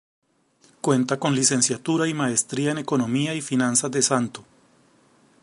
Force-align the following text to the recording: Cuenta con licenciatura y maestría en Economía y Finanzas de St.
Cuenta 0.81 1.19
con 1.19 1.35
licenciatura 1.35 2.07
y 2.07 2.15
maestría 2.15 2.71
en 2.71 2.79
Economía 2.79 3.35
y 3.35 3.41
Finanzas 3.41 3.91
de 3.91 3.99
St. 3.99 4.41